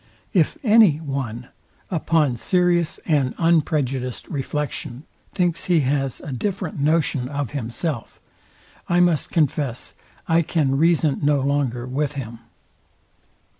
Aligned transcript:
If 0.33 0.57
any 0.63 0.97
one, 0.97 1.49
upon 1.91 2.35
serious 2.35 2.99
and 3.05 3.35
unprejudiced 3.37 4.27
reflection 4.29 5.03
thinks 5.35 5.65
he 5.65 5.81
has 5.81 6.19
a 6.21 6.31
different 6.31 6.79
notion 6.79 7.29
of 7.29 7.51
himself, 7.51 8.19
I 8.89 8.99
must 8.99 9.29
confess 9.29 9.93
I 10.27 10.41
call 10.41 10.65
reason 10.65 11.19
no 11.21 11.41
longer 11.41 11.85
with 11.85 12.13
him. 12.13 12.39